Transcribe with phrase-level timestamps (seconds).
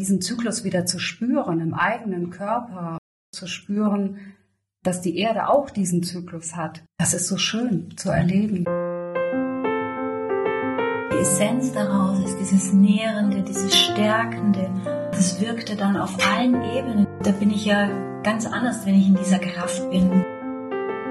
[0.00, 2.98] diesen Zyklus wieder zu spüren, im eigenen Körper
[3.32, 4.18] zu spüren,
[4.82, 6.82] dass die Erde auch diesen Zyklus hat.
[6.98, 8.64] Das ist so schön zu erleben.
[11.12, 14.70] Die Essenz daraus ist dieses Nährende, dieses Stärkende.
[15.12, 17.06] Das wirkte dann auf allen Ebenen.
[17.22, 17.88] Da bin ich ja
[18.22, 20.24] ganz anders, wenn ich in dieser Kraft bin.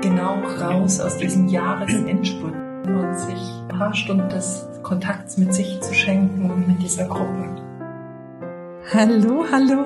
[0.01, 2.55] Genau raus aus diesem Jahresendspurt
[2.87, 7.58] und sich ein paar Stunden des Kontakts mit sich zu schenken und mit dieser Gruppe.
[8.91, 9.85] Hallo, hallo.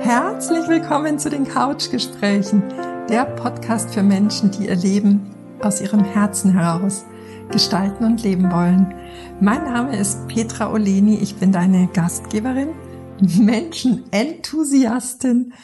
[0.00, 2.62] Herzlich willkommen zu den Couchgesprächen,
[3.08, 7.06] der Podcast für Menschen, die ihr Leben aus ihrem Herzen heraus
[7.50, 8.94] gestalten und leben wollen.
[9.40, 12.74] Mein Name ist Petra Oleni, ich bin deine Gastgeberin,
[13.20, 15.54] Menschenenthusiastin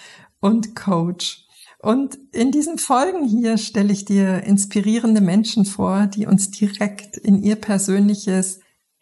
[0.41, 1.45] und Coach.
[1.81, 7.43] Und in diesen Folgen hier stelle ich dir inspirierende Menschen vor, die uns direkt in
[7.43, 8.61] ihr persönliches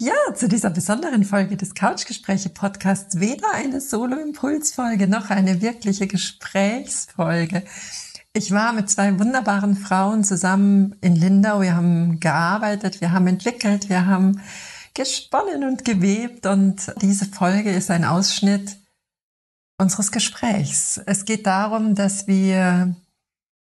[0.00, 7.64] ja, zu dieser besonderen Folge des Couchgespräche-Podcasts weder eine Solo-Impulsfolge noch eine wirkliche Gesprächsfolge.
[8.32, 11.60] Ich war mit zwei wunderbaren Frauen zusammen in Lindau.
[11.62, 14.40] Wir haben gearbeitet, wir haben entwickelt, wir haben
[14.94, 18.76] gesponnen und gewebt und diese Folge ist ein Ausschnitt
[19.78, 21.00] unseres Gesprächs.
[21.06, 22.94] Es geht darum, dass wir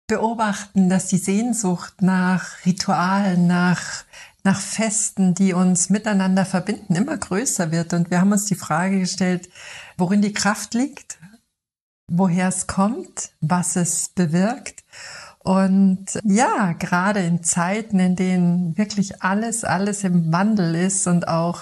[0.08, 4.06] beobachten, dass die Sehnsucht nach Ritualen, nach
[4.46, 7.94] nach Festen, die uns miteinander verbinden, immer größer wird.
[7.94, 9.50] Und wir haben uns die Frage gestellt,
[9.98, 11.18] worin die Kraft liegt,
[12.08, 14.84] woher es kommt, was es bewirkt.
[15.40, 21.62] Und ja, gerade in Zeiten, in denen wirklich alles, alles im Wandel ist und auch,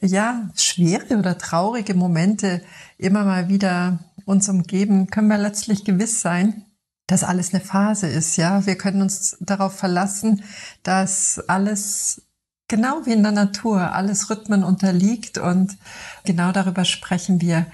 [0.00, 2.62] ja, schwere oder traurige Momente
[2.96, 6.64] immer mal wieder uns umgeben, können wir letztlich gewiss sein,
[7.06, 8.66] dass alles eine Phase ist, ja.
[8.66, 10.42] Wir können uns darauf verlassen,
[10.82, 12.22] dass alles
[12.68, 15.76] genau wie in der Natur, alles Rhythmen unterliegt und
[16.24, 17.66] genau darüber sprechen wir,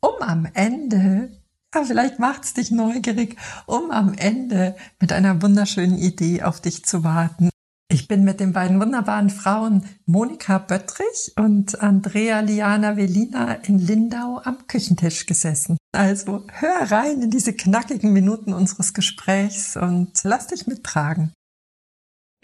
[0.00, 1.30] um am Ende,
[1.74, 7.04] ja, vielleicht macht's dich neugierig, um am Ende mit einer wunderschönen Idee auf dich zu
[7.04, 7.50] warten.
[7.90, 14.42] Ich bin mit den beiden wunderbaren Frauen Monika Böttrich und Andrea Liana Velina in Lindau
[14.44, 15.78] am Küchentisch gesessen.
[15.92, 21.32] Also hör rein in diese knackigen Minuten unseres Gesprächs und lass dich mittragen.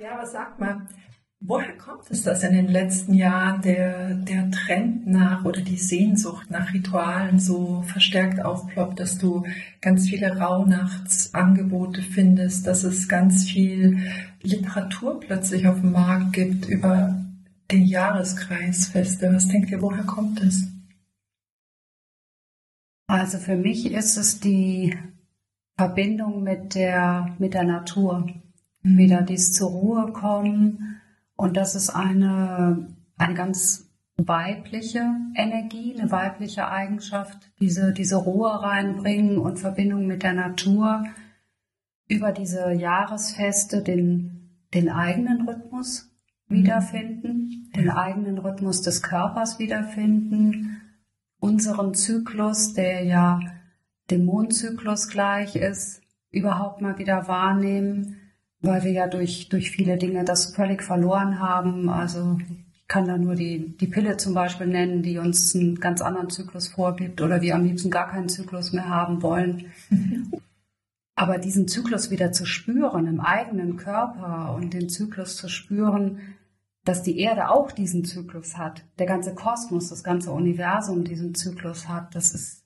[0.01, 0.89] Ja, aber sag mal,
[1.47, 6.51] woher kommt es, dass in den letzten Jahren der, der Trend nach oder die Sehnsucht
[6.51, 9.45] nach Ritualen so verstärkt aufploppt, dass du
[9.83, 13.99] ganz viele Rauhnachtsangebote findest, dass es ganz viel
[14.43, 17.23] Literatur plötzlich auf dem Markt gibt über
[17.71, 19.33] die Jahreskreisfeste.
[19.33, 20.67] Was denkt ihr, woher kommt es?
[23.07, 24.97] Also für mich ist es die
[25.77, 28.27] Verbindung mit der, mit der Natur.
[28.83, 28.99] Mhm.
[28.99, 31.01] Wieder dies zur Ruhe kommen.
[31.37, 39.39] Und das ist eine, eine ganz weibliche Energie, eine weibliche Eigenschaft, diese, diese Ruhe reinbringen
[39.39, 41.05] und Verbindung mit der Natur
[42.07, 46.11] über diese Jahresfeste den, den eigenen Rhythmus
[46.47, 50.81] wiederfinden, den eigenen Rhythmus des Körpers wiederfinden
[51.45, 53.39] unseren Zyklus, der ja
[54.11, 56.01] dem Mondzyklus gleich ist,
[56.31, 58.17] überhaupt mal wieder wahrnehmen,
[58.65, 61.89] weil wir ja durch, durch viele Dinge das völlig verloren haben.
[61.89, 62.39] Also
[62.73, 66.31] ich kann da nur die, die Pille zum Beispiel nennen, die uns einen ganz anderen
[66.31, 69.67] Zyklus vorgibt oder wir am liebsten gar keinen Zyklus mehr haben wollen.
[71.17, 76.19] Aber diesen Zyklus wieder zu spüren im eigenen Körper und den Zyklus zu spüren,
[76.85, 81.89] dass die Erde auch diesen Zyklus hat, der ganze Kosmos, das ganze Universum diesen Zyklus
[81.89, 82.65] hat, das ist,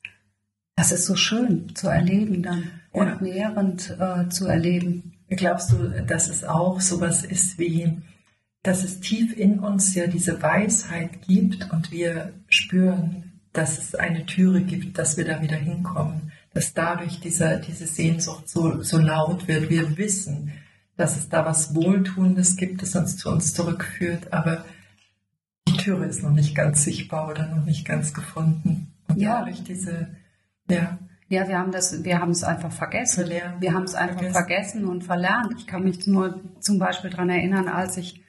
[0.76, 3.02] das ist so schön zu erleben dann ja.
[3.02, 5.17] und nährend äh, zu erleben.
[5.30, 7.98] Glaubst du, dass es auch sowas ist wie,
[8.62, 14.26] dass es tief in uns ja diese Weisheit gibt und wir spüren, dass es eine
[14.26, 19.48] Türe gibt, dass wir da wieder hinkommen, dass dadurch dieser, diese Sehnsucht so, so laut
[19.48, 19.70] wird.
[19.70, 20.52] Wir wissen,
[20.96, 24.64] dass es da was Wohltuendes gibt, das uns zu uns zurückführt, aber
[25.68, 28.92] die Türe ist noch nicht ganz sichtbar oder noch nicht ganz gefunden.
[29.08, 29.38] Und ja.
[29.40, 30.08] dadurch diese,
[30.70, 30.98] ja.
[31.28, 33.26] Ja, wir haben das, wir haben es einfach vergessen.
[33.26, 33.60] Verlernt.
[33.60, 34.32] Wir haben es einfach vergessen.
[34.32, 34.84] vergessen.
[34.86, 35.54] und verlernt.
[35.58, 38.22] Ich kann mich nur zum Beispiel daran erinnern, als ich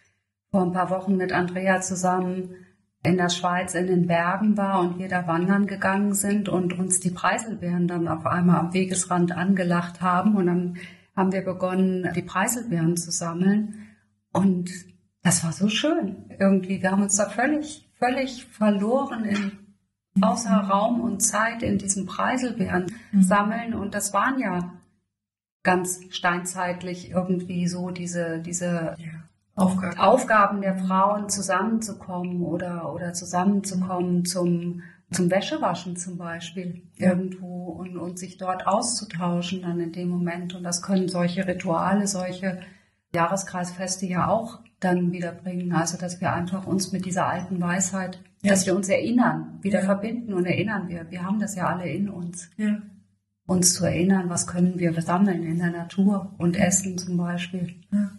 [0.51, 2.56] vor ein paar Wochen mit Andrea zusammen
[3.04, 7.00] in der Schweiz in den Bergen war und wir da wandern gegangen sind und uns
[7.00, 10.78] die Preiselbeeren dann auf einmal am Wegesrand angelacht haben und dann
[11.16, 13.88] haben wir begonnen, die Preiselbeeren zu sammeln
[14.34, 14.69] und
[15.24, 16.25] das war so schön.
[16.40, 19.51] Irgendwie, wir haben uns da völlig, völlig verloren in
[20.22, 23.24] außer Raum und Zeit in diesen Preiselbeeren mhm.
[23.24, 24.74] sammeln und das waren ja
[25.64, 29.30] ganz steinzeitlich irgendwie so diese, diese ja.
[29.56, 29.98] Aufgaben.
[29.98, 37.10] Aufgaben der Frauen zusammenzukommen oder, oder zusammenzukommen zum, zum Wäschewaschen zum Beispiel ja.
[37.10, 40.56] irgendwo und, und sich dort auszutauschen dann in dem Moment.
[40.56, 42.62] Und das können solche Rituale, solche
[43.14, 45.72] Jahreskreisfeste ja auch dann wieder bringen.
[45.74, 48.52] Also, dass wir einfach uns mit dieser alten Weisheit, ja.
[48.52, 49.86] dass wir uns erinnern, wieder ja.
[49.86, 51.10] verbinden und erinnern wir.
[51.10, 52.50] Wir haben das ja alle in uns.
[52.58, 52.81] Ja.
[53.46, 57.76] Uns zu erinnern, was können wir sammeln in der Natur und essen zum Beispiel.
[57.92, 58.12] Ja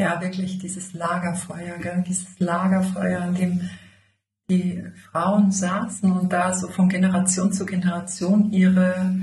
[0.00, 2.02] ja wirklich dieses Lagerfeuer, gell?
[2.06, 3.60] dieses Lagerfeuer, an dem
[4.48, 4.82] die
[5.12, 9.14] Frauen saßen und da so von Generation zu Generation ihre,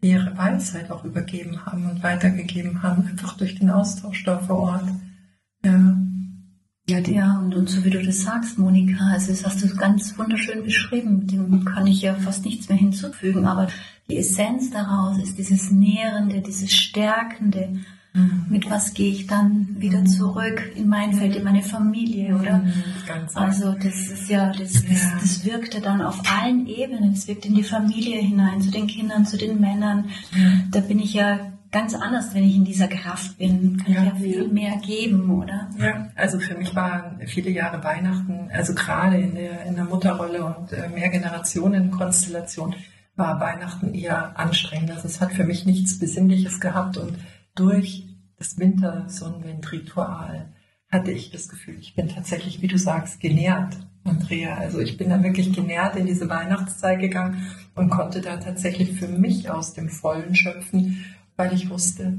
[0.00, 4.88] ihre Weisheit auch übergeben haben und weitergegeben haben, einfach durch den Austausch da vor Ort.
[5.66, 5.96] Ja.
[6.88, 10.16] Ja, ja und, und so wie du das sagst, Monika, also das hast du ganz
[10.16, 13.66] wunderschön beschrieben, dem kann ich ja fast nichts mehr hinzufügen, aber
[14.08, 17.80] die Essenz daraus ist dieses Nährende, dieses Stärkende,
[18.16, 18.46] Mhm.
[18.48, 20.06] Mit was gehe ich dann wieder mhm.
[20.06, 22.58] zurück in mein Feld, in meine Familie, oder?
[22.58, 22.72] Mhm,
[23.34, 25.18] also das ist ja, das, das, ja.
[25.20, 27.12] das wirkte dann auf allen Ebenen.
[27.12, 30.06] Es wirkt in die Familie hinein, zu den Kindern, zu den Männern.
[30.70, 33.76] Da bin ich ja ganz anders, wenn ich in dieser Kraft bin.
[33.76, 34.00] Kann ja.
[34.00, 35.68] ich ja viel mehr geben, oder?
[35.78, 40.42] Ja, also für mich waren viele Jahre Weihnachten, also gerade in der, in der Mutterrolle
[40.42, 42.74] und äh, Mehrgenerationen-Konstellation,
[43.14, 44.90] war Weihnachten eher anstrengend.
[44.90, 47.18] Also es hat für mich nichts Besinnliches gehabt und
[47.54, 48.06] durch
[48.38, 50.46] das Wintersonnenwindritual
[50.90, 54.56] hatte ich das Gefühl, ich bin tatsächlich, wie du sagst, genährt, Andrea.
[54.56, 59.08] Also ich bin da wirklich genährt in diese Weihnachtszeit gegangen und konnte da tatsächlich für
[59.08, 61.04] mich aus dem Vollen schöpfen,
[61.36, 62.16] weil ich wusste,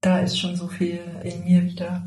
[0.00, 2.06] da ist schon so viel in mir wieder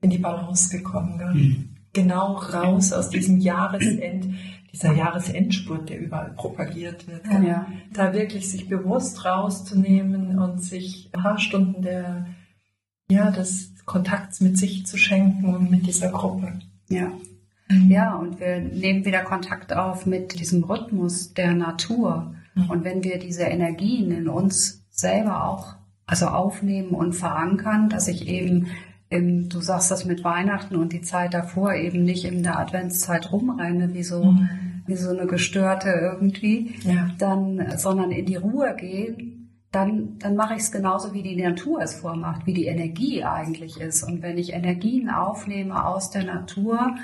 [0.00, 1.20] in die Balance gekommen.
[1.34, 1.68] Mhm.
[1.92, 4.34] Genau raus aus diesem Jahresend,
[4.72, 7.26] dieser Jahresendspurt, der überall propagiert wird.
[7.26, 7.66] Ja.
[7.92, 12.26] Da wirklich sich bewusst rauszunehmen und sich ein paar Stunden der,
[13.10, 16.60] ja, des Kontakts mit sich zu schenken und mit dieser Gruppe.
[16.88, 17.12] Ja.
[17.68, 17.90] Mhm.
[17.90, 22.34] Ja, und wir nehmen wieder Kontakt auf mit diesem Rhythmus der Natur.
[22.54, 22.70] Mhm.
[22.70, 25.74] Und wenn wir diese Energien in uns selber auch
[26.06, 28.68] also aufnehmen und verankern, dass ich eben
[29.12, 33.30] im, du sagst das mit Weihnachten und die Zeit davor eben nicht in der Adventszeit
[33.30, 34.48] rumrenne, wie so, mhm.
[34.86, 37.10] wie so eine gestörte irgendwie, ja.
[37.18, 41.80] dann, sondern in die Ruhe gehen, dann, dann mache ich es genauso, wie die Natur
[41.82, 44.02] es vormacht, wie die Energie eigentlich ist.
[44.02, 46.94] Und wenn ich Energien aufnehme aus der Natur,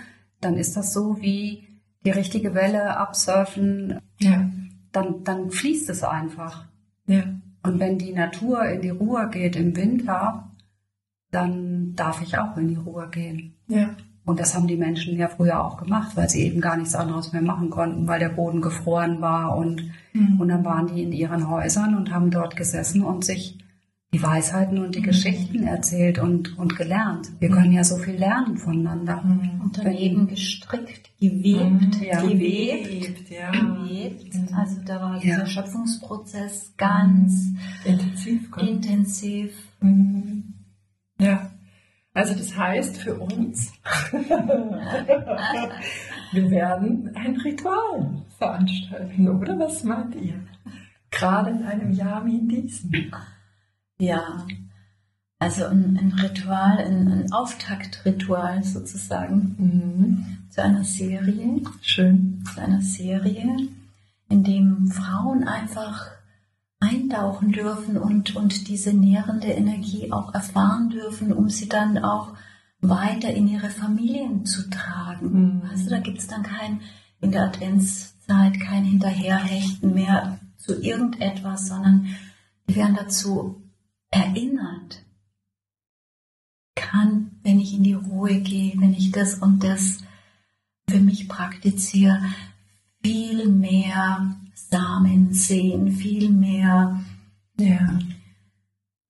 [0.40, 1.66] dann ist das so wie
[2.04, 4.48] die richtige Welle absurfen, ja.
[4.92, 6.66] dann, dann fließt es einfach.
[7.06, 7.24] Ja.
[7.62, 10.50] Und wenn die Natur in die Ruhe geht im Winter,
[11.30, 13.54] dann darf ich auch in die Ruhe gehen.
[13.68, 13.90] Ja.
[14.24, 17.32] Und das haben die Menschen ja früher auch gemacht, weil sie eben gar nichts anderes
[17.32, 20.38] mehr machen konnten, weil der Boden gefroren war und, mhm.
[20.38, 23.58] und dann waren die in ihren Häusern und haben dort gesessen und sich
[24.12, 25.04] die Weisheiten und die mhm.
[25.04, 27.28] Geschichten erzählt und, und gelernt.
[27.40, 29.22] Wir können ja so viel lernen voneinander.
[29.22, 29.60] Mhm.
[29.60, 32.22] Und daneben gestrickt, gewebt, ja.
[32.22, 33.50] gewebt, ja.
[33.50, 34.34] gewebt.
[34.34, 34.48] Mhm.
[34.54, 37.48] Also da war dieser Schöpfungsprozess ganz
[37.84, 38.48] intensiv.
[38.56, 39.52] intensiv.
[39.80, 40.54] Mhm.
[41.20, 41.50] Ja,
[42.14, 43.72] also das heißt für uns,
[46.32, 50.40] wir werden ein Ritual veranstalten, oder was meint ihr?
[51.10, 53.12] Gerade in einem Jahr wie in diesem.
[53.98, 54.46] Ja,
[55.40, 60.50] also ein, ein Ritual, ein, ein, Auftaktritual sozusagen mhm.
[60.50, 61.62] zu einer Serie.
[61.80, 62.44] Schön.
[62.52, 63.68] Zu einer Serie,
[64.28, 66.06] in dem Frauen einfach
[66.80, 72.34] eintauchen dürfen und, und diese nährende Energie auch erfahren dürfen, um sie dann auch
[72.80, 75.56] weiter in ihre Familien zu tragen.
[75.56, 75.62] Mhm.
[75.70, 76.80] Also da gibt es dann kein,
[77.20, 82.06] in der Adventszeit kein Hinterherhechten mehr zu irgendetwas, sondern
[82.68, 83.62] die werden dazu
[84.10, 85.04] erinnert,
[86.74, 89.98] kann, wenn ich in die Ruhe gehe, wenn ich das und das
[90.88, 92.20] für mich praktiziere,
[93.02, 97.00] viel mehr Samen sehen, viel mehr
[97.58, 97.98] ja.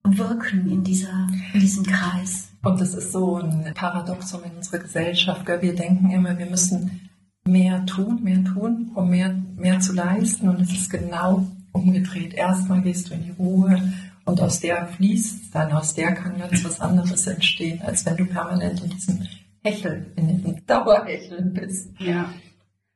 [0.03, 2.49] wirken in, dieser, in diesem Kreis.
[2.63, 5.45] Und das ist so ein Paradoxum in unserer Gesellschaft.
[5.45, 5.61] Gell?
[5.61, 7.09] Wir denken immer, wir müssen
[7.45, 10.49] mehr tun, mehr tun, um mehr, mehr zu leisten.
[10.49, 12.33] Und es ist genau umgedreht.
[12.33, 13.93] Erstmal gehst du in die Ruhe
[14.29, 18.25] und aus der fließt dann, aus der kann ganz was anderes entstehen, als wenn du
[18.25, 19.19] permanent in diesem
[19.63, 21.91] Hecheln, in dem Dauerhecheln bist.
[21.99, 22.33] Ja.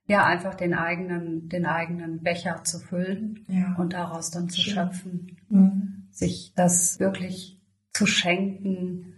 [0.07, 3.75] Ja, einfach den eigenen, den eigenen Becher zu füllen Ja.
[3.77, 4.73] und daraus dann zu Schön.
[4.73, 5.37] schöpfen.
[5.49, 6.07] Mhm.
[6.11, 7.59] Sich das wirklich
[7.93, 9.13] zu schenken.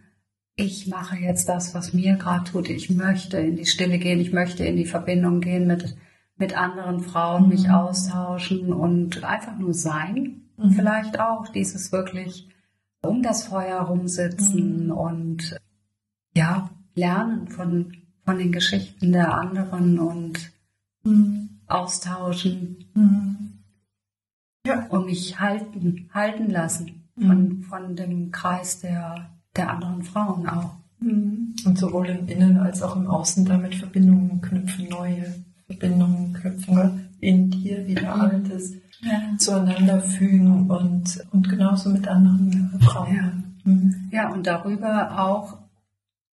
[0.55, 2.69] Ich mache jetzt das, was mir gerade tut.
[2.69, 4.19] Ich möchte in die Stille gehen.
[4.19, 5.95] Ich möchte in die Verbindung gehen mit,
[6.37, 7.73] mit anderen Frauen, mich Mhm.
[7.73, 10.44] austauschen und einfach nur sein.
[10.57, 10.71] Mhm.
[10.71, 12.47] Vielleicht auch dieses wirklich
[13.01, 14.91] um das Feuer rumsitzen Mhm.
[14.91, 15.59] und
[16.33, 17.93] ja, lernen von,
[18.23, 20.51] von den Geschichten der anderen und
[21.03, 21.49] Mhm.
[21.67, 23.37] austauschen Mhm.
[24.65, 24.87] Ja.
[24.87, 30.71] und mich halten, halten lassen von, von dem Kreis der, der anderen Frauen auch.
[30.99, 31.55] Mhm.
[31.65, 35.35] Und sowohl im Innen als auch im Außen damit Verbindungen knüpfen, neue
[35.67, 39.37] Verbindungen knüpfen, in dir wieder Altes Ja.
[39.37, 43.59] zueinander fügen und, und genauso mit anderen Frauen.
[43.63, 44.09] Mhm.
[44.11, 45.57] Ja, und darüber auch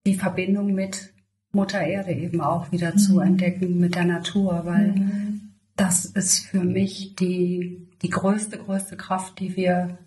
[0.06, 1.12] die Verbindung mit
[1.52, 3.20] Mutter Erde eben auch wieder zu Mhm.
[3.22, 5.40] entdecken, mit der Natur, weil Mhm.
[5.76, 9.98] das ist für mich die, die größte, größte Kraft, die wir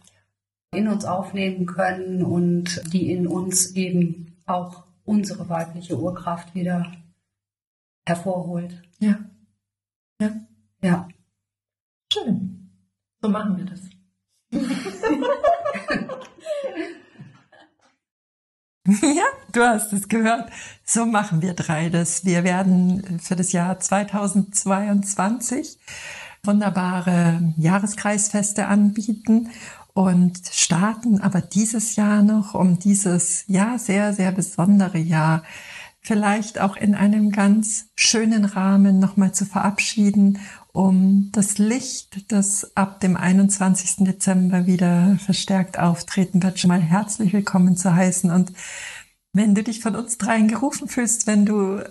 [0.73, 6.91] in uns aufnehmen können und die in uns eben auch unsere weibliche Urkraft wieder
[8.07, 8.81] hervorholt.
[8.99, 9.19] Ja,
[10.19, 10.29] Ja,
[10.81, 11.14] schön.
[13.25, 13.81] So machen wir das.
[19.01, 20.51] Ja, du hast es gehört.
[20.83, 22.23] So machen wir drei das.
[22.23, 25.79] Wir werden für das Jahr 2022
[26.43, 29.49] wunderbare Jahreskreisfeste anbieten
[29.95, 35.41] und starten aber dieses Jahr noch, um dieses ja sehr, sehr besondere Jahr
[35.99, 40.37] vielleicht auch in einem ganz schönen Rahmen nochmal zu verabschieden,
[40.75, 44.05] um das Licht, das ab dem 21.
[44.05, 48.29] Dezember wieder verstärkt auftreten wird, schon mal herzlich willkommen zu heißen.
[48.29, 48.51] Und
[49.31, 51.81] wenn du dich von uns dreien gerufen fühlst, wenn du,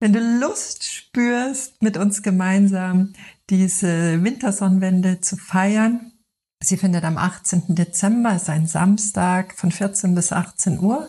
[0.00, 3.12] wenn du Lust spürst, mit uns gemeinsam
[3.50, 6.12] diese Wintersonnenwende zu feiern,
[6.60, 7.76] sie findet am 18.
[7.76, 11.08] Dezember, ist ein Samstag von 14 bis 18 Uhr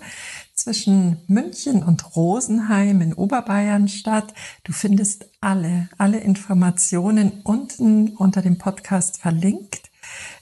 [0.57, 4.33] zwischen München und Rosenheim in Oberbayern statt.
[4.63, 9.91] Du findest alle, alle Informationen unten unter dem Podcast verlinkt.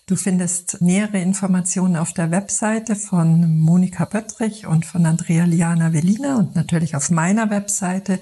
[0.08, 6.38] Du findest nähere Informationen auf der Webseite von Monika Böttrich und von Andrea Liana Velina
[6.38, 8.20] und natürlich auf meiner Webseite.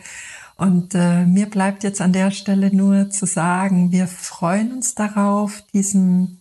[0.55, 5.61] Und äh, mir bleibt jetzt an der Stelle nur zu sagen, wir freuen uns darauf,
[5.73, 6.39] diesem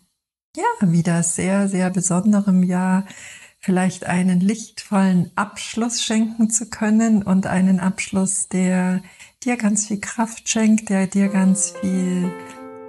[0.57, 3.05] ja wieder sehr, sehr besonderem Jahr
[3.63, 9.01] vielleicht einen lichtvollen Abschluss schenken zu können und einen Abschluss, der
[9.45, 12.31] dir ganz viel Kraft schenkt, der dir ganz viel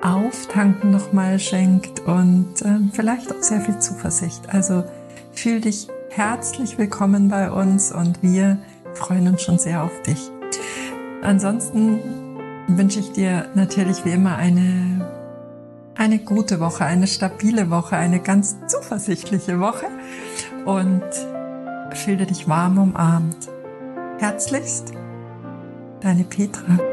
[0.02, 4.50] Auftanken nochmal schenkt und ähm, vielleicht auch sehr viel Zuversicht.
[4.50, 4.84] Also
[5.32, 8.58] fühl dich herzlich willkommen bei uns und wir
[8.96, 10.32] freuen uns schon sehr auf dich.
[11.22, 12.00] Ansonsten
[12.68, 14.93] wünsche ich dir natürlich wie immer eine,
[15.96, 19.88] eine gute Woche, eine stabile Woche, eine ganz zuversichtliche Woche
[20.66, 21.04] und
[21.96, 23.50] fühle dich warm umarmt.
[24.20, 24.94] Herzlichst,
[26.02, 26.93] deine Petra.